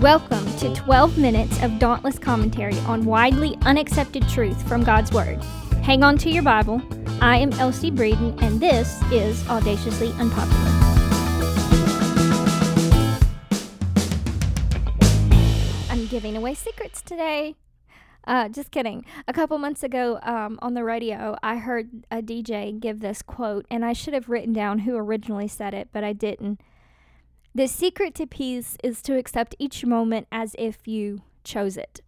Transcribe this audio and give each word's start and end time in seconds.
Welcome 0.00 0.46
to 0.56 0.74
12 0.74 1.18
minutes 1.18 1.62
of 1.62 1.78
dauntless 1.78 2.18
commentary 2.18 2.78
on 2.86 3.04
widely 3.04 3.58
unaccepted 3.66 4.26
truth 4.30 4.66
from 4.66 4.82
God's 4.82 5.12
Word. 5.12 5.44
Hang 5.82 6.02
on 6.02 6.16
to 6.16 6.30
your 6.30 6.42
Bible. 6.42 6.80
I 7.20 7.36
am 7.36 7.52
Elsie 7.52 7.90
Breeden, 7.90 8.40
and 8.40 8.58
this 8.58 8.98
is 9.12 9.46
Audaciously 9.46 10.10
Unpopular. 10.12 10.70
I'm 15.90 16.06
giving 16.06 16.34
away 16.34 16.54
secrets 16.54 17.02
today. 17.02 17.56
Uh, 18.26 18.48
just 18.48 18.70
kidding. 18.70 19.04
A 19.28 19.34
couple 19.34 19.58
months 19.58 19.82
ago 19.82 20.18
um, 20.22 20.58
on 20.62 20.72
the 20.72 20.82
radio, 20.82 21.36
I 21.42 21.56
heard 21.56 22.06
a 22.10 22.22
DJ 22.22 22.80
give 22.80 23.00
this 23.00 23.20
quote, 23.20 23.66
and 23.70 23.84
I 23.84 23.92
should 23.92 24.14
have 24.14 24.30
written 24.30 24.54
down 24.54 24.78
who 24.78 24.96
originally 24.96 25.48
said 25.48 25.74
it, 25.74 25.90
but 25.92 26.04
I 26.04 26.14
didn't. 26.14 26.58
The 27.54 27.66
secret 27.66 28.14
to 28.16 28.26
peace 28.26 28.76
is 28.82 29.02
to 29.02 29.16
accept 29.16 29.56
each 29.58 29.84
moment 29.84 30.28
as 30.30 30.54
if 30.58 30.86
you 30.86 31.22
chose 31.42 31.76
it. 31.76 32.00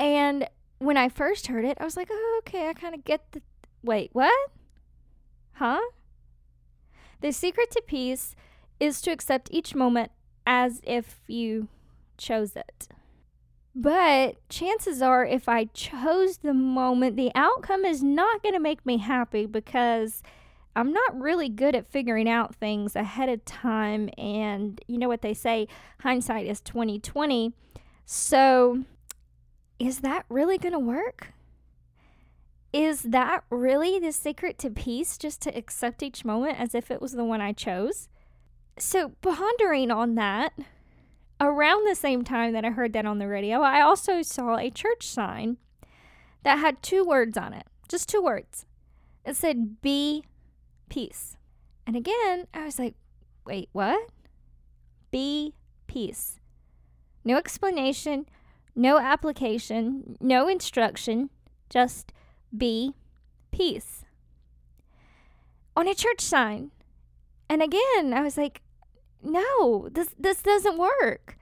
And 0.00 0.48
when 0.78 0.96
I 0.96 1.08
first 1.08 1.46
heard 1.46 1.64
it, 1.64 1.78
I 1.80 1.84
was 1.84 1.96
like, 1.96 2.08
oh, 2.10 2.40
okay, 2.40 2.68
I 2.68 2.72
kind 2.72 2.94
of 2.94 3.04
get 3.04 3.32
the. 3.32 3.42
Wait, 3.82 4.10
what? 4.12 4.50
Huh? 5.52 5.80
The 7.20 7.32
secret 7.32 7.70
to 7.72 7.82
peace 7.86 8.34
is 8.80 9.00
to 9.02 9.10
accept 9.10 9.48
each 9.52 9.74
moment 9.74 10.12
as 10.46 10.80
if 10.84 11.20
you 11.26 11.68
chose 12.16 12.56
it. 12.56 12.88
But 13.74 14.36
chances 14.48 15.02
are, 15.02 15.24
if 15.24 15.48
I 15.48 15.66
chose 15.66 16.38
the 16.38 16.54
moment, 16.54 17.16
the 17.16 17.30
outcome 17.34 17.84
is 17.84 18.02
not 18.02 18.42
going 18.42 18.54
to 18.54 18.60
make 18.60 18.84
me 18.84 18.98
happy 18.98 19.46
because 19.46 20.22
I'm 20.78 20.92
not 20.92 21.20
really 21.20 21.48
good 21.48 21.74
at 21.74 21.90
figuring 21.90 22.28
out 22.28 22.54
things 22.54 22.94
ahead 22.94 23.28
of 23.28 23.44
time. 23.44 24.10
And 24.16 24.80
you 24.86 24.96
know 24.96 25.08
what 25.08 25.22
they 25.22 25.34
say, 25.34 25.66
hindsight 26.02 26.46
is 26.46 26.60
2020. 26.60 27.52
So 28.06 28.84
is 29.80 30.00
that 30.00 30.24
really 30.28 30.56
going 30.56 30.74
to 30.74 30.78
work? 30.78 31.32
Is 32.72 33.02
that 33.02 33.42
really 33.50 33.98
the 33.98 34.12
secret 34.12 34.56
to 34.58 34.70
peace, 34.70 35.18
just 35.18 35.42
to 35.42 35.56
accept 35.56 36.00
each 36.00 36.24
moment 36.24 36.60
as 36.60 36.76
if 36.76 36.92
it 36.92 37.02
was 37.02 37.12
the 37.12 37.24
one 37.24 37.40
I 37.40 37.52
chose? 37.52 38.08
So, 38.78 39.14
pondering 39.20 39.90
on 39.90 40.14
that, 40.14 40.52
around 41.40 41.88
the 41.88 41.96
same 41.96 42.22
time 42.22 42.52
that 42.52 42.64
I 42.64 42.70
heard 42.70 42.92
that 42.92 43.06
on 43.06 43.18
the 43.18 43.26
radio, 43.26 43.62
I 43.62 43.80
also 43.80 44.22
saw 44.22 44.56
a 44.56 44.70
church 44.70 45.08
sign 45.08 45.56
that 46.44 46.60
had 46.60 46.84
two 46.84 47.04
words 47.04 47.36
on 47.36 47.52
it, 47.52 47.66
just 47.88 48.08
two 48.08 48.22
words. 48.22 48.64
It 49.24 49.34
said, 49.34 49.80
Be 49.80 50.22
peace. 50.88 51.36
And 51.86 51.96
again, 51.96 52.46
I 52.52 52.64
was 52.64 52.78
like, 52.78 52.94
wait, 53.46 53.68
what? 53.72 54.10
Be 55.10 55.54
peace. 55.86 56.38
No 57.24 57.36
explanation, 57.36 58.26
no 58.74 58.98
application, 58.98 60.16
no 60.20 60.48
instruction, 60.48 61.30
just 61.68 62.12
be 62.56 62.94
peace. 63.50 64.04
On 65.76 65.88
a 65.88 65.94
church 65.94 66.20
sign. 66.20 66.70
And 67.48 67.62
again, 67.62 68.12
I 68.12 68.20
was 68.20 68.36
like, 68.36 68.62
no, 69.22 69.88
this 69.90 70.14
this 70.18 70.42
doesn't 70.42 70.78
work. 70.78 71.38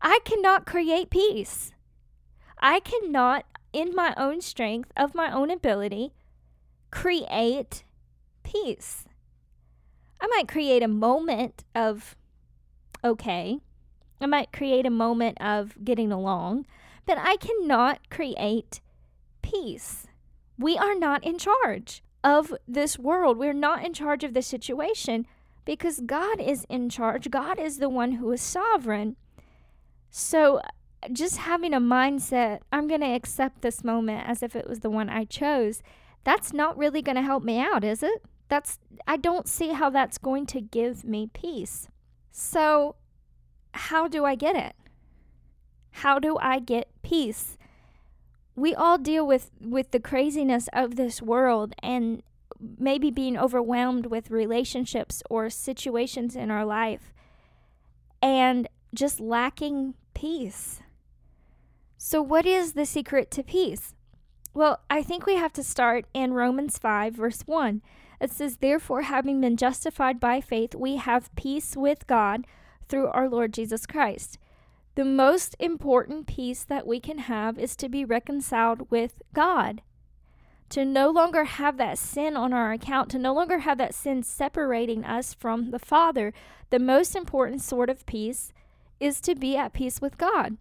I 0.00 0.20
cannot 0.24 0.66
create 0.66 1.10
peace. 1.10 1.72
I 2.58 2.80
cannot 2.80 3.44
in 3.72 3.94
my 3.94 4.14
own 4.16 4.40
strength 4.40 4.90
of 4.96 5.14
my 5.14 5.30
own 5.32 5.50
ability 5.50 6.12
create 6.90 7.84
peace. 8.54 9.04
I 10.20 10.26
might 10.28 10.48
create 10.48 10.82
a 10.82 10.88
moment 10.88 11.64
of 11.74 12.16
okay. 13.02 13.58
I 14.20 14.26
might 14.26 14.52
create 14.52 14.86
a 14.86 14.90
moment 14.90 15.38
of 15.40 15.76
getting 15.84 16.12
along, 16.12 16.66
but 17.04 17.18
I 17.18 17.36
cannot 17.36 18.08
create 18.10 18.80
peace. 19.42 20.06
We 20.58 20.78
are 20.78 20.94
not 20.94 21.24
in 21.24 21.38
charge 21.38 22.02
of 22.22 22.54
this 22.66 22.98
world. 22.98 23.36
We're 23.36 23.52
not 23.52 23.84
in 23.84 23.92
charge 23.92 24.24
of 24.24 24.32
the 24.32 24.42
situation 24.42 25.26
because 25.64 26.00
God 26.00 26.40
is 26.40 26.64
in 26.70 26.88
charge. 26.88 27.30
God 27.30 27.58
is 27.58 27.78
the 27.78 27.88
one 27.88 28.12
who 28.12 28.30
is 28.32 28.40
sovereign. 28.40 29.16
So, 30.10 30.60
just 31.12 31.38
having 31.38 31.74
a 31.74 31.80
mindset, 31.80 32.60
I'm 32.72 32.88
going 32.88 33.00
to 33.00 33.14
accept 33.14 33.60
this 33.60 33.84
moment 33.84 34.26
as 34.26 34.42
if 34.42 34.56
it 34.56 34.68
was 34.68 34.80
the 34.80 34.90
one 34.90 35.10
I 35.10 35.24
chose, 35.24 35.82
that's 36.22 36.54
not 36.54 36.78
really 36.78 37.02
going 37.02 37.16
to 37.16 37.22
help 37.22 37.42
me 37.42 37.58
out, 37.58 37.84
is 37.84 38.02
it? 38.02 38.24
That's 38.54 38.78
I 39.04 39.16
don't 39.16 39.48
see 39.48 39.70
how 39.70 39.90
that's 39.90 40.16
going 40.16 40.46
to 40.46 40.60
give 40.60 41.02
me 41.02 41.28
peace. 41.34 41.88
So, 42.30 42.94
how 43.72 44.06
do 44.06 44.24
I 44.24 44.36
get 44.36 44.54
it? 44.54 44.76
How 45.90 46.20
do 46.20 46.38
I 46.38 46.60
get 46.60 46.86
peace? 47.02 47.58
We 48.54 48.72
all 48.72 48.96
deal 48.96 49.26
with 49.26 49.50
with 49.60 49.90
the 49.90 49.98
craziness 49.98 50.68
of 50.72 50.94
this 50.94 51.20
world 51.20 51.74
and 51.82 52.22
maybe 52.78 53.10
being 53.10 53.36
overwhelmed 53.36 54.06
with 54.06 54.30
relationships 54.30 55.20
or 55.28 55.50
situations 55.50 56.36
in 56.36 56.52
our 56.52 56.64
life 56.64 57.12
and 58.22 58.68
just 58.94 59.18
lacking 59.18 59.94
peace. 60.14 60.80
So, 61.98 62.22
what 62.22 62.46
is 62.46 62.74
the 62.74 62.86
secret 62.86 63.32
to 63.32 63.42
peace? 63.42 63.96
Well, 64.54 64.78
I 64.88 65.02
think 65.02 65.26
we 65.26 65.34
have 65.34 65.52
to 65.54 65.64
start 65.64 66.04
in 66.14 66.34
Romans 66.34 66.78
5, 66.78 67.14
verse 67.14 67.42
1. 67.46 67.82
It 68.24 68.32
says, 68.32 68.56
Therefore, 68.56 69.02
having 69.02 69.42
been 69.42 69.58
justified 69.58 70.18
by 70.18 70.40
faith, 70.40 70.74
we 70.74 70.96
have 70.96 71.34
peace 71.36 71.76
with 71.76 72.06
God 72.06 72.46
through 72.88 73.08
our 73.08 73.28
Lord 73.28 73.52
Jesus 73.52 73.84
Christ. 73.84 74.38
The 74.94 75.04
most 75.04 75.54
important 75.60 76.26
peace 76.26 76.64
that 76.64 76.86
we 76.86 77.00
can 77.00 77.18
have 77.18 77.58
is 77.58 77.76
to 77.76 77.90
be 77.90 78.02
reconciled 78.02 78.90
with 78.90 79.20
God. 79.34 79.82
To 80.70 80.86
no 80.86 81.10
longer 81.10 81.44
have 81.44 81.76
that 81.76 81.98
sin 81.98 82.34
on 82.34 82.54
our 82.54 82.72
account, 82.72 83.10
to 83.10 83.18
no 83.18 83.34
longer 83.34 83.58
have 83.58 83.76
that 83.76 83.94
sin 83.94 84.22
separating 84.22 85.04
us 85.04 85.34
from 85.34 85.70
the 85.70 85.78
Father. 85.78 86.32
The 86.70 86.78
most 86.78 87.14
important 87.14 87.60
sort 87.60 87.90
of 87.90 88.06
peace 88.06 88.54
is 89.00 89.20
to 89.20 89.34
be 89.34 89.54
at 89.54 89.74
peace 89.74 90.00
with 90.00 90.16
God. 90.16 90.56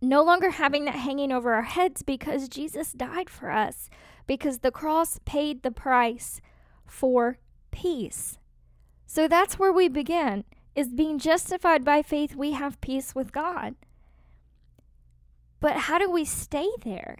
No 0.00 0.22
longer 0.22 0.50
having 0.50 0.84
that 0.84 0.94
hanging 0.94 1.32
over 1.32 1.52
our 1.52 1.62
heads 1.62 2.04
because 2.04 2.48
Jesus 2.48 2.92
died 2.92 3.28
for 3.28 3.50
us, 3.50 3.90
because 4.28 4.60
the 4.60 4.70
cross 4.70 5.18
paid 5.24 5.64
the 5.64 5.72
price 5.72 6.40
for 6.90 7.38
peace. 7.70 8.38
So 9.06 9.26
that's 9.26 9.58
where 9.58 9.72
we 9.72 9.88
begin 9.88 10.44
is 10.74 10.88
being 10.88 11.18
justified 11.18 11.84
by 11.84 12.02
faith 12.02 12.36
we 12.36 12.52
have 12.52 12.80
peace 12.80 13.14
with 13.14 13.32
God. 13.32 13.74
But 15.60 15.76
how 15.76 15.98
do 15.98 16.10
we 16.10 16.24
stay 16.24 16.68
there? 16.84 17.18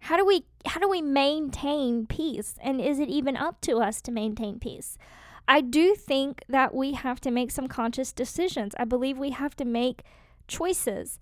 How 0.00 0.16
do 0.16 0.24
we 0.24 0.44
how 0.66 0.80
do 0.80 0.88
we 0.88 1.02
maintain 1.02 2.06
peace 2.06 2.56
and 2.60 2.80
is 2.80 2.98
it 2.98 3.08
even 3.08 3.36
up 3.36 3.60
to 3.62 3.78
us 3.78 4.00
to 4.02 4.12
maintain 4.12 4.58
peace? 4.58 4.98
I 5.48 5.60
do 5.60 5.94
think 5.94 6.42
that 6.48 6.74
we 6.74 6.92
have 6.92 7.20
to 7.20 7.30
make 7.30 7.50
some 7.50 7.68
conscious 7.68 8.12
decisions. 8.12 8.74
I 8.78 8.84
believe 8.84 9.16
we 9.18 9.30
have 9.30 9.56
to 9.56 9.64
make 9.64 10.02
choices 10.48 11.18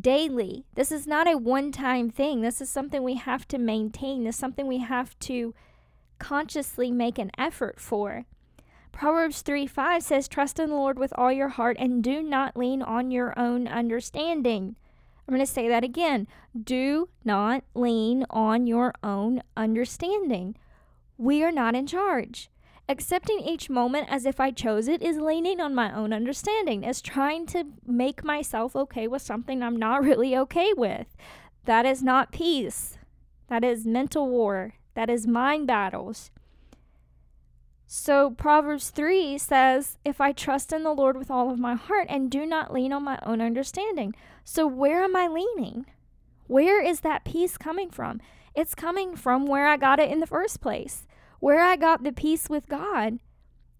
daily. 0.00 0.64
This 0.74 0.92
is 0.92 1.06
not 1.06 1.28
a 1.28 1.36
one-time 1.36 2.10
thing. 2.10 2.40
This 2.40 2.60
is 2.60 2.68
something 2.68 3.02
we 3.02 3.14
have 3.14 3.46
to 3.48 3.58
maintain. 3.58 4.24
This 4.24 4.36
is 4.36 4.40
something 4.40 4.66
we 4.66 4.78
have 4.78 5.18
to 5.20 5.54
consciously 6.20 6.92
make 6.92 7.18
an 7.18 7.32
effort 7.36 7.80
for. 7.80 8.26
Proverbs 8.92 9.42
3 9.42 9.66
5 9.66 10.02
says, 10.02 10.28
Trust 10.28 10.60
in 10.60 10.70
the 10.70 10.76
Lord 10.76 10.98
with 10.98 11.12
all 11.16 11.32
your 11.32 11.48
heart 11.48 11.76
and 11.80 12.02
do 12.02 12.22
not 12.22 12.56
lean 12.56 12.82
on 12.82 13.10
your 13.10 13.36
own 13.38 13.66
understanding. 13.66 14.76
I'm 15.26 15.34
going 15.34 15.46
to 15.46 15.52
say 15.52 15.68
that 15.68 15.84
again. 15.84 16.26
Do 16.60 17.08
not 17.24 17.64
lean 17.74 18.26
on 18.30 18.66
your 18.66 18.92
own 19.02 19.42
understanding. 19.56 20.56
We 21.16 21.42
are 21.44 21.52
not 21.52 21.74
in 21.74 21.86
charge. 21.86 22.50
Accepting 22.88 23.38
each 23.38 23.70
moment 23.70 24.08
as 24.10 24.26
if 24.26 24.40
I 24.40 24.50
chose 24.50 24.88
it 24.88 25.00
is 25.00 25.18
leaning 25.18 25.60
on 25.60 25.74
my 25.76 25.94
own 25.94 26.12
understanding, 26.12 26.82
is 26.82 27.00
trying 27.00 27.46
to 27.46 27.64
make 27.86 28.24
myself 28.24 28.74
okay 28.74 29.06
with 29.06 29.22
something 29.22 29.62
I'm 29.62 29.76
not 29.76 30.02
really 30.02 30.36
okay 30.36 30.72
with. 30.72 31.06
That 31.66 31.86
is 31.86 32.02
not 32.02 32.32
peace. 32.32 32.98
That 33.46 33.62
is 33.62 33.86
mental 33.86 34.28
war. 34.28 34.74
That 34.94 35.10
is 35.10 35.26
mind 35.26 35.66
battles. 35.66 36.30
So 37.86 38.30
Proverbs 38.30 38.90
3 38.90 39.36
says, 39.38 39.98
If 40.04 40.20
I 40.20 40.30
trust 40.30 40.72
in 40.72 40.84
the 40.84 40.92
Lord 40.92 41.16
with 41.16 41.30
all 41.30 41.50
of 41.50 41.58
my 41.58 41.74
heart 41.74 42.06
and 42.08 42.30
do 42.30 42.46
not 42.46 42.72
lean 42.72 42.92
on 42.92 43.02
my 43.02 43.18
own 43.24 43.40
understanding. 43.40 44.14
So 44.44 44.66
where 44.66 45.02
am 45.02 45.16
I 45.16 45.26
leaning? 45.26 45.86
Where 46.46 46.80
is 46.80 47.00
that 47.00 47.24
peace 47.24 47.58
coming 47.58 47.90
from? 47.90 48.20
It's 48.54 48.74
coming 48.74 49.16
from 49.16 49.46
where 49.46 49.66
I 49.66 49.76
got 49.76 49.98
it 49.98 50.10
in 50.10 50.20
the 50.20 50.26
first 50.26 50.60
place, 50.60 51.06
where 51.40 51.64
I 51.64 51.76
got 51.76 52.04
the 52.04 52.12
peace 52.12 52.48
with 52.48 52.68
God. 52.68 53.18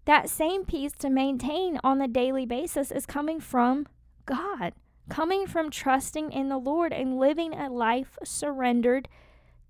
That 0.05 0.29
same 0.29 0.65
peace 0.65 0.93
to 0.99 1.09
maintain 1.09 1.79
on 1.83 2.01
a 2.01 2.07
daily 2.07 2.45
basis 2.45 2.91
is 2.91 3.05
coming 3.05 3.39
from 3.39 3.87
God, 4.25 4.73
coming 5.09 5.47
from 5.47 5.69
trusting 5.69 6.31
in 6.31 6.49
the 6.49 6.57
Lord 6.57 6.91
and 6.91 7.17
living 7.17 7.53
a 7.53 7.69
life 7.69 8.17
surrendered 8.23 9.07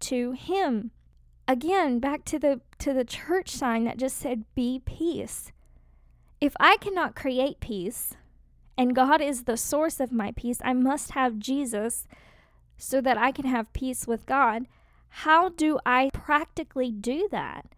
to 0.01 0.31
Him 0.31 0.91
again 1.47 1.99
back 1.99 2.23
to 2.25 2.39
the 2.39 2.61
to 2.77 2.93
the 2.93 3.05
church 3.05 3.49
sign 3.49 3.83
that 3.83 3.97
just 3.97 4.17
said 4.17 4.43
be 4.55 4.81
peace 4.85 5.51
if 6.39 6.53
i 6.59 6.77
cannot 6.77 7.15
create 7.15 7.59
peace 7.59 8.15
and 8.81 8.95
God 8.95 9.21
is 9.21 9.43
the 9.43 9.57
source 9.57 9.99
of 9.99 10.11
my 10.11 10.31
peace. 10.35 10.59
I 10.63 10.73
must 10.73 11.11
have 11.11 11.37
Jesus 11.37 12.07
so 12.77 12.99
that 13.01 13.15
I 13.15 13.31
can 13.31 13.45
have 13.45 13.71
peace 13.73 14.07
with 14.07 14.25
God. 14.25 14.65
How 15.09 15.49
do 15.49 15.77
I 15.85 16.09
practically 16.13 16.91
do 16.91 17.27
that? 17.29 17.75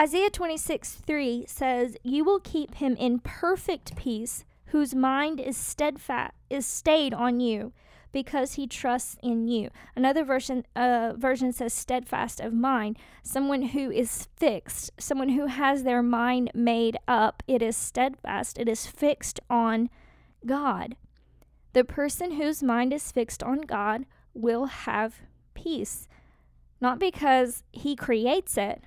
Isaiah 0.00 0.30
26 0.30 0.94
3 0.94 1.44
says, 1.46 1.98
You 2.02 2.24
will 2.24 2.40
keep 2.40 2.76
him 2.76 2.96
in 2.96 3.18
perfect 3.18 3.94
peace, 3.94 4.46
whose 4.66 4.94
mind 4.94 5.38
is 5.38 5.58
steadfast, 5.58 6.32
is 6.48 6.64
stayed 6.64 7.12
on 7.12 7.40
you, 7.40 7.74
because 8.12 8.54
he 8.54 8.66
trusts 8.66 9.16
in 9.22 9.48
you. 9.48 9.70
Another 9.94 10.24
version 10.24 10.64
uh, 10.74 11.12
version 11.16 11.52
says 11.52 11.72
steadfast 11.72 12.40
of 12.40 12.52
mind, 12.52 12.98
someone 13.22 13.62
who 13.62 13.90
is 13.90 14.28
fixed, 14.36 14.90
someone 14.98 15.30
who 15.30 15.46
has 15.46 15.82
their 15.82 16.02
mind 16.02 16.50
made 16.54 16.96
up. 17.06 17.42
It 17.46 17.62
is 17.62 17.76
steadfast, 17.76 18.58
it 18.58 18.68
is 18.68 18.86
fixed 18.86 19.40
on 19.50 19.90
God. 20.46 20.96
The 21.72 21.84
person 21.84 22.32
whose 22.32 22.62
mind 22.62 22.92
is 22.92 23.12
fixed 23.12 23.42
on 23.42 23.60
God 23.60 24.06
will 24.34 24.66
have 24.66 25.22
peace. 25.54 26.08
Not 26.80 26.98
because 26.98 27.64
he 27.72 27.96
creates 27.96 28.56
it, 28.56 28.84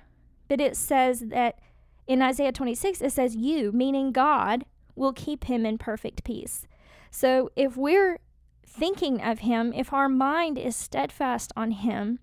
but 0.48 0.60
it 0.60 0.76
says 0.76 1.20
that 1.28 1.58
in 2.06 2.22
Isaiah 2.22 2.52
26, 2.52 3.00
it 3.00 3.12
says, 3.12 3.36
You, 3.36 3.70
meaning 3.72 4.12
God, 4.12 4.64
will 4.94 5.12
keep 5.12 5.44
him 5.44 5.64
in 5.64 5.78
perfect 5.78 6.24
peace. 6.24 6.66
So 7.10 7.50
if 7.56 7.76
we're 7.76 8.18
thinking 8.72 9.22
of 9.22 9.40
him, 9.40 9.72
if 9.74 9.92
our 9.92 10.08
mind 10.08 10.58
is 10.58 10.74
steadfast 10.74 11.52
on 11.56 11.72
him, 11.72 12.18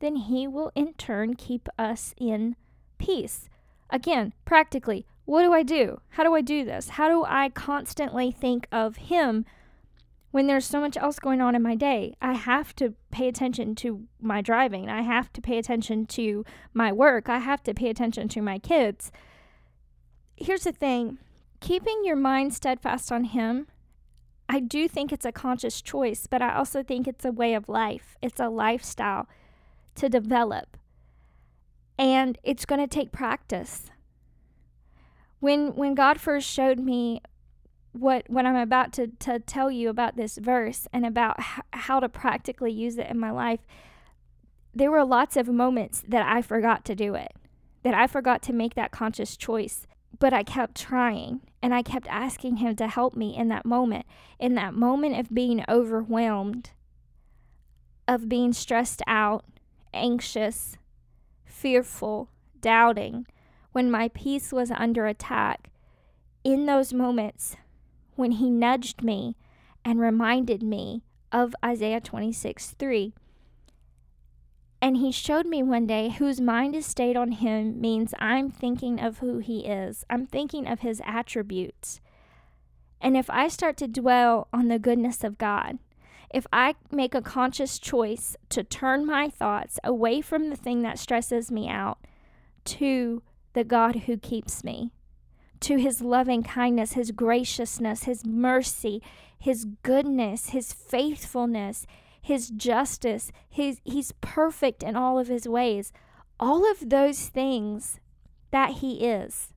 then 0.00 0.16
he 0.16 0.46
will 0.48 0.72
in 0.74 0.94
turn 0.94 1.34
keep 1.34 1.68
us 1.78 2.14
in 2.18 2.56
peace. 2.98 3.48
Again, 3.90 4.32
practically, 4.44 5.06
what 5.24 5.42
do 5.42 5.52
I 5.52 5.62
do? 5.62 6.00
How 6.10 6.24
do 6.24 6.34
I 6.34 6.40
do 6.40 6.64
this? 6.64 6.90
How 6.90 7.08
do 7.08 7.24
I 7.24 7.48
constantly 7.48 8.30
think 8.30 8.66
of 8.72 8.96
him 8.96 9.44
when 10.32 10.46
there's 10.46 10.64
so 10.64 10.80
much 10.80 10.96
else 10.96 11.18
going 11.20 11.40
on 11.40 11.54
in 11.54 11.62
my 11.62 11.76
day. 11.76 12.16
I 12.20 12.32
have 12.32 12.74
to 12.76 12.94
pay 13.12 13.28
attention 13.28 13.76
to 13.76 14.08
my 14.20 14.40
driving. 14.40 14.88
I 14.88 15.02
have 15.02 15.32
to 15.34 15.40
pay 15.40 15.58
attention 15.58 16.06
to 16.06 16.44
my 16.74 16.90
work. 16.90 17.28
I 17.28 17.38
have 17.38 17.62
to 17.64 17.74
pay 17.74 17.90
attention 17.90 18.28
to 18.28 18.42
my 18.42 18.58
kids. 18.58 19.12
Here's 20.34 20.64
the 20.64 20.72
thing 20.72 21.18
keeping 21.60 22.02
your 22.04 22.16
mind 22.16 22.52
steadfast 22.54 23.12
on 23.12 23.24
Him, 23.24 23.68
I 24.52 24.60
do 24.60 24.86
think 24.86 25.12
it's 25.12 25.24
a 25.24 25.32
conscious 25.32 25.80
choice, 25.80 26.26
but 26.26 26.42
I 26.42 26.54
also 26.54 26.82
think 26.82 27.08
it's 27.08 27.24
a 27.24 27.32
way 27.32 27.54
of 27.54 27.70
life. 27.70 28.16
It's 28.20 28.38
a 28.38 28.50
lifestyle 28.50 29.26
to 29.94 30.10
develop. 30.10 30.76
And 31.98 32.36
it's 32.42 32.66
going 32.66 32.82
to 32.82 32.86
take 32.86 33.12
practice. 33.12 33.90
When 35.40 35.74
when 35.74 35.94
God 35.94 36.20
first 36.20 36.46
showed 36.46 36.78
me 36.78 37.22
what 37.92 38.28
what 38.28 38.44
I'm 38.44 38.56
about 38.56 38.92
to, 38.92 39.06
to 39.20 39.38
tell 39.38 39.70
you 39.70 39.88
about 39.88 40.16
this 40.16 40.36
verse 40.36 40.86
and 40.92 41.06
about 41.06 41.36
h- 41.40 41.64
how 41.72 41.98
to 42.00 42.10
practically 42.10 42.72
use 42.72 42.98
it 42.98 43.08
in 43.08 43.18
my 43.18 43.30
life, 43.30 43.60
there 44.74 44.90
were 44.90 45.04
lots 45.04 45.38
of 45.38 45.48
moments 45.48 46.04
that 46.06 46.26
I 46.26 46.42
forgot 46.42 46.84
to 46.84 46.94
do 46.94 47.14
it, 47.14 47.32
that 47.84 47.94
I 47.94 48.06
forgot 48.06 48.42
to 48.42 48.52
make 48.52 48.74
that 48.74 48.90
conscious 48.90 49.34
choice. 49.34 49.86
But 50.18 50.34
I 50.34 50.42
kept 50.42 50.76
trying 50.76 51.40
and 51.62 51.72
I 51.72 51.82
kept 51.82 52.08
asking 52.08 52.56
him 52.56 52.74
to 52.76 52.88
help 52.88 53.14
me 53.14 53.36
in 53.36 53.48
that 53.48 53.64
moment, 53.64 54.04
in 54.38 54.54
that 54.56 54.74
moment 54.74 55.18
of 55.18 55.32
being 55.32 55.64
overwhelmed, 55.68 56.70
of 58.08 58.28
being 58.28 58.52
stressed 58.52 59.00
out, 59.06 59.44
anxious, 59.94 60.76
fearful, 61.44 62.28
doubting, 62.60 63.26
when 63.70 63.90
my 63.90 64.08
peace 64.08 64.52
was 64.52 64.72
under 64.72 65.06
attack. 65.06 65.70
In 66.42 66.66
those 66.66 66.92
moments, 66.92 67.56
when 68.16 68.32
he 68.32 68.50
nudged 68.50 69.02
me 69.02 69.36
and 69.84 70.00
reminded 70.00 70.62
me 70.62 71.02
of 71.30 71.54
Isaiah 71.64 72.00
26 72.00 72.70
3. 72.72 73.14
And 74.82 74.96
he 74.96 75.12
showed 75.12 75.46
me 75.46 75.62
one 75.62 75.86
day 75.86 76.08
whose 76.08 76.40
mind 76.40 76.74
is 76.74 76.84
stayed 76.84 77.16
on 77.16 77.30
him 77.30 77.80
means 77.80 78.12
I'm 78.18 78.50
thinking 78.50 78.98
of 78.98 79.18
who 79.18 79.38
he 79.38 79.60
is, 79.60 80.04
I'm 80.10 80.26
thinking 80.26 80.66
of 80.66 80.80
his 80.80 81.00
attributes. 81.06 82.00
And 83.00 83.16
if 83.16 83.30
I 83.30 83.46
start 83.46 83.76
to 83.76 83.86
dwell 83.86 84.48
on 84.52 84.66
the 84.66 84.80
goodness 84.80 85.22
of 85.22 85.38
God, 85.38 85.78
if 86.34 86.48
I 86.52 86.74
make 86.90 87.14
a 87.14 87.22
conscious 87.22 87.78
choice 87.78 88.36
to 88.48 88.64
turn 88.64 89.06
my 89.06 89.28
thoughts 89.28 89.78
away 89.84 90.20
from 90.20 90.50
the 90.50 90.56
thing 90.56 90.82
that 90.82 90.98
stresses 90.98 91.52
me 91.52 91.68
out 91.68 91.98
to 92.64 93.22
the 93.52 93.64
God 93.64 93.96
who 94.06 94.16
keeps 94.16 94.64
me, 94.64 94.90
to 95.60 95.76
his 95.76 96.00
loving 96.00 96.42
kindness, 96.42 96.94
his 96.94 97.12
graciousness, 97.12 98.04
his 98.04 98.26
mercy, 98.26 99.00
his 99.38 99.64
goodness, 99.84 100.48
his 100.48 100.72
faithfulness, 100.72 101.86
his 102.22 102.48
justice. 102.48 103.32
His, 103.50 103.80
he's 103.84 104.12
perfect 104.20 104.82
in 104.82 104.96
all 104.96 105.18
of 105.18 105.28
his 105.28 105.46
ways. 105.46 105.92
All 106.40 106.70
of 106.70 106.88
those 106.88 107.28
things 107.28 108.00
that 108.52 108.74
he 108.74 109.04
is. 109.04 109.52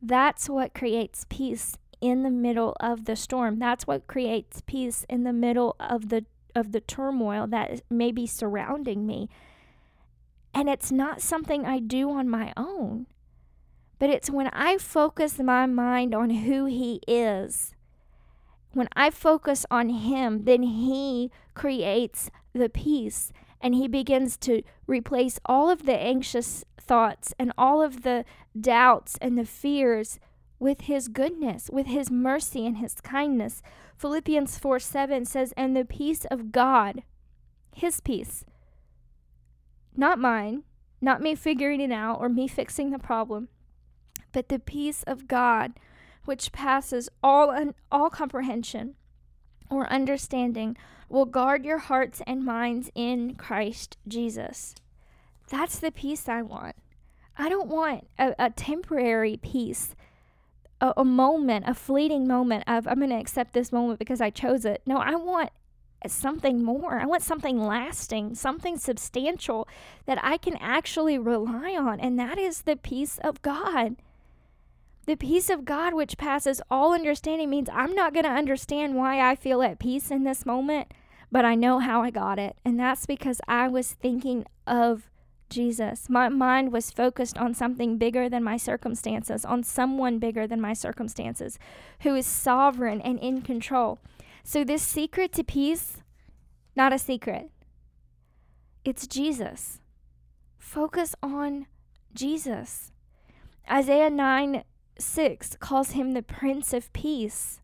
That's 0.00 0.48
what 0.48 0.74
creates 0.74 1.26
peace 1.28 1.76
in 2.00 2.22
the 2.22 2.30
middle 2.30 2.76
of 2.80 3.06
the 3.06 3.16
storm. 3.16 3.58
That's 3.58 3.86
what 3.86 4.06
creates 4.06 4.62
peace 4.64 5.04
in 5.08 5.24
the 5.24 5.32
middle 5.32 5.76
of 5.80 6.08
the 6.10 6.24
of 6.54 6.72
the 6.72 6.80
turmoil 6.80 7.46
that 7.46 7.80
may 7.88 8.10
be 8.10 8.26
surrounding 8.26 9.06
me. 9.06 9.28
And 10.52 10.68
it's 10.68 10.90
not 10.90 11.20
something 11.20 11.64
I 11.64 11.78
do 11.78 12.10
on 12.10 12.28
my 12.28 12.52
own. 12.56 13.06
But 14.00 14.10
it's 14.10 14.30
when 14.30 14.48
I 14.48 14.78
focus 14.78 15.38
my 15.38 15.66
mind 15.66 16.14
on 16.14 16.30
who 16.30 16.64
He 16.64 17.00
is, 17.06 17.74
when 18.72 18.88
I 18.94 19.10
focus 19.10 19.66
on 19.70 19.88
Him, 19.88 20.44
then 20.44 20.62
He 20.62 21.30
creates 21.54 22.30
the 22.52 22.68
peace 22.68 23.32
and 23.60 23.74
He 23.74 23.88
begins 23.88 24.36
to 24.38 24.62
replace 24.86 25.38
all 25.44 25.70
of 25.70 25.86
the 25.86 25.96
anxious 25.96 26.64
thoughts 26.78 27.34
and 27.38 27.52
all 27.58 27.82
of 27.82 28.02
the 28.02 28.24
doubts 28.58 29.18
and 29.20 29.38
the 29.38 29.44
fears 29.44 30.18
with 30.58 30.82
His 30.82 31.08
goodness, 31.08 31.70
with 31.72 31.86
His 31.86 32.10
mercy 32.10 32.66
and 32.66 32.78
His 32.78 32.94
kindness. 32.94 33.62
Philippians 33.96 34.58
4 34.58 34.78
7 34.78 35.24
says, 35.24 35.52
And 35.56 35.76
the 35.76 35.84
peace 35.84 36.24
of 36.26 36.52
God, 36.52 37.02
His 37.74 38.00
peace, 38.00 38.44
not 39.96 40.18
mine, 40.18 40.62
not 41.00 41.20
me 41.20 41.34
figuring 41.34 41.80
it 41.80 41.92
out 41.92 42.20
or 42.20 42.28
me 42.28 42.46
fixing 42.46 42.90
the 42.90 42.98
problem, 42.98 43.48
but 44.32 44.48
the 44.48 44.58
peace 44.58 45.02
of 45.04 45.26
God, 45.26 45.72
which 46.24 46.52
passes 46.52 47.08
all 47.22 47.50
un- 47.50 47.74
all 47.90 48.10
comprehension 48.10 48.94
or 49.70 49.90
understanding, 49.92 50.76
will 51.08 51.24
guard 51.24 51.64
your 51.64 51.78
hearts 51.78 52.22
and 52.26 52.44
minds 52.44 52.90
in 52.94 53.34
Christ 53.34 53.96
Jesus. 54.06 54.74
That's 55.48 55.78
the 55.78 55.90
peace 55.90 56.28
I 56.28 56.42
want. 56.42 56.76
I 57.36 57.48
don't 57.48 57.68
want 57.68 58.06
a, 58.18 58.34
a 58.38 58.50
temporary 58.50 59.36
peace, 59.36 59.94
a, 60.80 60.92
a 60.96 61.04
moment, 61.04 61.64
a 61.66 61.74
fleeting 61.74 62.26
moment 62.26 62.64
of, 62.66 62.86
I'm 62.86 62.98
going 62.98 63.10
to 63.10 63.16
accept 63.16 63.52
this 63.52 63.72
moment 63.72 63.98
because 63.98 64.20
I 64.20 64.30
chose 64.30 64.64
it. 64.64 64.82
No, 64.86 64.98
I 64.98 65.14
want 65.14 65.50
something 66.06 66.62
more. 66.62 66.98
I 67.00 67.06
want 67.06 67.22
something 67.22 67.58
lasting, 67.58 68.34
something 68.34 68.78
substantial 68.78 69.68
that 70.06 70.18
I 70.22 70.36
can 70.36 70.56
actually 70.56 71.18
rely 71.18 71.76
on. 71.76 72.00
And 72.00 72.18
that 72.18 72.38
is 72.38 72.62
the 72.62 72.76
peace 72.76 73.18
of 73.22 73.42
God. 73.42 73.96
The 75.10 75.16
peace 75.16 75.50
of 75.50 75.64
God, 75.64 75.92
which 75.92 76.16
passes 76.16 76.62
all 76.70 76.94
understanding, 76.94 77.50
means 77.50 77.68
I'm 77.72 77.96
not 77.96 78.14
going 78.14 78.26
to 78.26 78.30
understand 78.30 78.94
why 78.94 79.28
I 79.28 79.34
feel 79.34 79.60
at 79.60 79.80
peace 79.80 80.08
in 80.08 80.22
this 80.22 80.46
moment, 80.46 80.94
but 81.32 81.44
I 81.44 81.56
know 81.56 81.80
how 81.80 82.00
I 82.00 82.10
got 82.10 82.38
it. 82.38 82.56
And 82.64 82.78
that's 82.78 83.06
because 83.06 83.40
I 83.48 83.66
was 83.66 83.90
thinking 83.90 84.44
of 84.68 85.10
Jesus. 85.48 86.08
My 86.08 86.28
mind 86.28 86.72
was 86.72 86.92
focused 86.92 87.36
on 87.36 87.54
something 87.54 87.98
bigger 87.98 88.28
than 88.28 88.44
my 88.44 88.56
circumstances, 88.56 89.44
on 89.44 89.64
someone 89.64 90.20
bigger 90.20 90.46
than 90.46 90.60
my 90.60 90.74
circumstances, 90.74 91.58
who 92.02 92.14
is 92.14 92.24
sovereign 92.24 93.00
and 93.00 93.18
in 93.18 93.42
control. 93.42 93.98
So, 94.44 94.62
this 94.62 94.84
secret 94.84 95.32
to 95.32 95.42
peace, 95.42 96.04
not 96.76 96.92
a 96.92 96.98
secret, 96.98 97.50
it's 98.84 99.08
Jesus. 99.08 99.80
Focus 100.56 101.16
on 101.20 101.66
Jesus. 102.14 102.92
Isaiah 103.68 104.08
9 104.08 104.62
6 105.02 105.56
calls 105.60 105.92
him 105.92 106.12
the 106.12 106.22
prince 106.22 106.72
of 106.72 106.92
peace. 106.92 107.60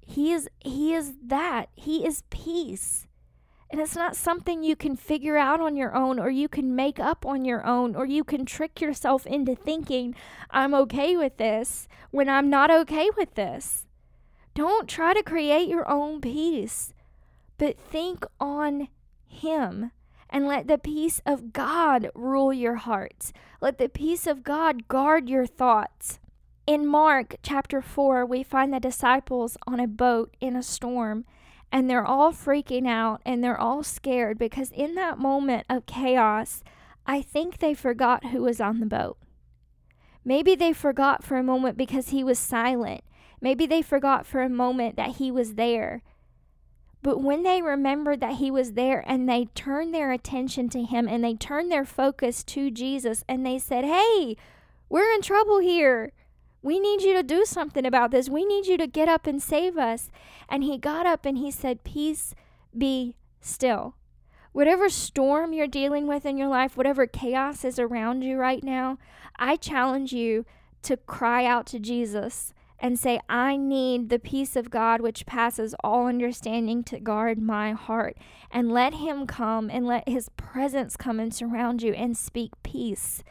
He 0.00 0.32
is 0.32 0.48
he 0.60 0.94
is 0.94 1.14
that. 1.22 1.68
He 1.74 2.06
is 2.06 2.22
peace. 2.30 3.06
And 3.70 3.80
it's 3.80 3.94
not 3.94 4.16
something 4.16 4.62
you 4.62 4.74
can 4.74 4.96
figure 4.96 5.36
out 5.36 5.60
on 5.60 5.76
your 5.76 5.94
own 5.94 6.18
or 6.18 6.30
you 6.30 6.48
can 6.48 6.74
make 6.74 6.98
up 6.98 7.26
on 7.26 7.44
your 7.44 7.66
own 7.66 7.94
or 7.94 8.06
you 8.06 8.24
can 8.24 8.46
trick 8.46 8.80
yourself 8.80 9.26
into 9.26 9.54
thinking 9.54 10.14
i'm 10.50 10.72
okay 10.72 11.18
with 11.18 11.36
this 11.36 11.86
when 12.10 12.30
i'm 12.30 12.48
not 12.48 12.70
okay 12.70 13.10
with 13.16 13.34
this. 13.34 13.86
Don't 14.54 14.88
try 14.88 15.12
to 15.12 15.22
create 15.22 15.68
your 15.68 15.88
own 15.88 16.22
peace 16.22 16.94
but 17.58 17.78
think 17.78 18.24
on 18.40 18.88
him 19.26 19.90
and 20.30 20.46
let 20.46 20.68
the 20.68 20.78
peace 20.78 21.20
of 21.24 21.52
God 21.52 22.10
rule 22.14 22.52
your 22.52 22.76
hearts. 22.76 23.32
Let 23.60 23.78
the 23.78 23.88
peace 23.88 24.26
of 24.26 24.42
God 24.42 24.88
guard 24.88 25.28
your 25.28 25.46
thoughts. 25.46 26.18
In 26.66 26.86
Mark 26.86 27.36
chapter 27.42 27.80
4, 27.80 28.26
we 28.26 28.42
find 28.42 28.72
the 28.72 28.80
disciples 28.80 29.56
on 29.66 29.80
a 29.80 29.86
boat 29.86 30.36
in 30.40 30.54
a 30.54 30.62
storm 30.62 31.24
and 31.70 31.88
they're 31.88 32.04
all 32.04 32.32
freaking 32.32 32.86
out 32.86 33.20
and 33.24 33.42
they're 33.42 33.60
all 33.60 33.82
scared 33.82 34.38
because 34.38 34.70
in 34.70 34.94
that 34.94 35.18
moment 35.18 35.66
of 35.68 35.86
chaos, 35.86 36.62
I 37.06 37.22
think 37.22 37.58
they 37.58 37.74
forgot 37.74 38.26
who 38.26 38.42
was 38.42 38.60
on 38.60 38.80
the 38.80 38.86
boat. 38.86 39.18
Maybe 40.24 40.54
they 40.54 40.72
forgot 40.72 41.24
for 41.24 41.36
a 41.36 41.42
moment 41.42 41.78
because 41.78 42.10
he 42.10 42.22
was 42.22 42.38
silent. 42.38 43.02
Maybe 43.40 43.66
they 43.66 43.82
forgot 43.82 44.26
for 44.26 44.42
a 44.42 44.48
moment 44.48 44.96
that 44.96 45.16
he 45.16 45.30
was 45.30 45.54
there. 45.54 46.02
But 47.02 47.22
when 47.22 47.42
they 47.42 47.62
remembered 47.62 48.20
that 48.20 48.36
he 48.36 48.50
was 48.50 48.72
there 48.72 49.04
and 49.06 49.28
they 49.28 49.46
turned 49.54 49.94
their 49.94 50.10
attention 50.10 50.68
to 50.70 50.82
him 50.82 51.06
and 51.06 51.22
they 51.22 51.34
turned 51.34 51.70
their 51.70 51.84
focus 51.84 52.42
to 52.44 52.70
Jesus 52.70 53.24
and 53.28 53.46
they 53.46 53.58
said, 53.58 53.84
Hey, 53.84 54.36
we're 54.88 55.12
in 55.12 55.22
trouble 55.22 55.60
here. 55.60 56.12
We 56.60 56.80
need 56.80 57.02
you 57.02 57.14
to 57.14 57.22
do 57.22 57.44
something 57.44 57.86
about 57.86 58.10
this. 58.10 58.28
We 58.28 58.44
need 58.44 58.66
you 58.66 58.76
to 58.78 58.86
get 58.86 59.08
up 59.08 59.26
and 59.26 59.40
save 59.40 59.78
us. 59.78 60.10
And 60.48 60.64
he 60.64 60.76
got 60.76 61.06
up 61.06 61.24
and 61.24 61.38
he 61.38 61.50
said, 61.50 61.84
Peace 61.84 62.34
be 62.76 63.14
still. 63.40 63.94
Whatever 64.52 64.88
storm 64.88 65.52
you're 65.52 65.68
dealing 65.68 66.08
with 66.08 66.26
in 66.26 66.36
your 66.36 66.48
life, 66.48 66.76
whatever 66.76 67.06
chaos 67.06 67.64
is 67.64 67.78
around 67.78 68.22
you 68.22 68.36
right 68.36 68.64
now, 68.64 68.98
I 69.38 69.54
challenge 69.54 70.12
you 70.12 70.44
to 70.82 70.96
cry 70.96 71.44
out 71.44 71.66
to 71.66 71.78
Jesus 71.78 72.52
and 72.80 72.98
say, 72.98 73.20
I 73.28 73.56
need 73.56 74.08
the 74.08 74.18
peace 74.18 74.54
of 74.54 74.70
God 74.70 75.00
which 75.00 75.26
passes 75.26 75.74
all 75.82 76.06
understanding 76.06 76.84
to 76.84 77.00
guard 77.00 77.40
my 77.40 77.72
heart. 77.72 78.16
And 78.50 78.72
let 78.72 78.94
Him 78.94 79.26
come 79.26 79.68
and 79.68 79.86
let 79.86 80.08
His 80.08 80.28
presence 80.30 80.96
come 80.96 81.18
and 81.18 81.34
surround 81.34 81.82
you 81.82 81.92
and 81.92 82.16
speak 82.16 82.52
peace. 82.62 83.22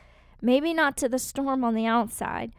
Maybe 0.42 0.74
not 0.74 0.98
to 0.98 1.10
the 1.10 1.20
storm 1.20 1.64
on 1.64 1.76
the 1.76 1.86
outside, 1.86 2.52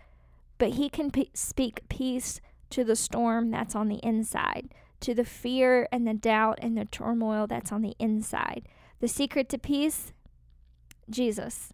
but 0.56 0.70
He 0.70 0.88
can 0.88 1.10
p- 1.10 1.30
speak 1.34 1.82
peace 1.88 2.40
to 2.70 2.84
the 2.84 2.96
storm 2.96 3.50
that's 3.50 3.74
on 3.74 3.88
the 3.88 4.00
inside, 4.02 4.74
to 5.00 5.14
the 5.14 5.24
fear 5.24 5.88
and 5.92 6.06
the 6.06 6.14
doubt 6.14 6.58
and 6.60 6.76
the 6.76 6.84
turmoil 6.86 7.46
that's 7.46 7.72
on 7.72 7.82
the 7.82 7.94
inside. 7.98 8.66
The 9.00 9.08
secret 9.08 9.48
to 9.50 9.58
peace 9.58 10.12
Jesus. 11.10 11.72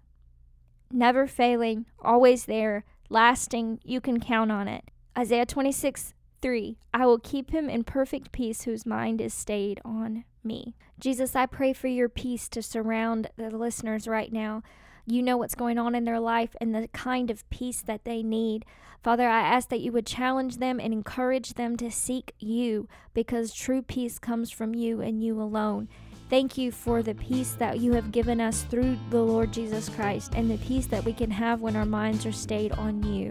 Never 0.90 1.26
failing, 1.26 1.87
always 2.00 2.44
there, 2.44 2.85
lasting, 3.09 3.80
you 3.83 4.00
can 4.00 4.21
count 4.21 4.52
on 4.52 4.68
it. 4.68 4.90
Isaiah 5.16 5.47
26, 5.47 6.12
3 6.42 6.76
I 6.92 7.06
will 7.06 7.18
keep 7.18 7.50
him 7.50 7.71
in 7.71 7.85
perfect 7.85 8.33
peace 8.33 8.62
whose 8.62 8.85
mind 8.85 9.21
is 9.21 9.33
stayed 9.33 9.80
on 9.85 10.25
me. 10.42 10.75
Jesus, 10.99 11.37
I 11.37 11.47
pray 11.47 11.73
for 11.73 11.88
your 11.88 12.09
peace 12.09 12.49
to 12.49 12.62
surround 12.62 13.30
the 13.37 13.50
listeners 13.50 14.09
right 14.09 14.33
now. 14.33 14.62
You 15.06 15.23
know 15.23 15.37
what's 15.37 15.54
going 15.54 15.78
on 15.78 15.94
in 15.94 16.04
their 16.04 16.21
life 16.21 16.56
and 16.61 16.75
the 16.75 16.88
kind 16.88 17.30
of 17.30 17.49
peace 17.49 17.83
that 17.83 18.04
they 18.04 18.23
need. 18.23 18.64
Father, 19.02 19.28
I 19.28 19.40
ask 19.40 19.68
that 19.68 19.80
you 19.80 19.92
would 19.92 20.06
challenge 20.06 20.56
them 20.56 20.80
and 20.80 20.92
encourage 20.92 21.54
them 21.54 21.76
to 21.76 21.90
seek 21.90 22.33
you 22.38 22.88
because 23.12 23.54
true 23.54 23.83
peace 23.83 24.18
comes 24.18 24.50
from 24.50 24.75
you 24.75 25.00
and 25.00 25.23
you 25.23 25.40
alone. 25.40 25.88
Thank 26.30 26.59
you 26.59 26.73
for 26.73 27.02
the 27.02 27.14
peace 27.14 27.52
that 27.52 27.80
you 27.80 27.92
have 27.92 28.12
given 28.12 28.40
us 28.40 28.62
through 28.62 28.99
the 29.11 29.23
Lord 29.23 29.52
Jesus 29.52 29.88
Christ 29.90 30.33
and 30.35 30.50
the 30.50 30.59
peace 30.59 30.87
that 30.87 31.04
we 31.04 31.12
can 31.12 31.30
have 31.30 31.61
when 31.61 31.76
our 31.76 31.87
minds 31.87 32.26
are 32.26 32.33
stayed 32.33 32.73
on 32.73 33.02
you. 33.02 33.30